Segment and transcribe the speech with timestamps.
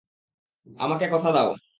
[0.67, 1.49] আমাকে কথা দাও।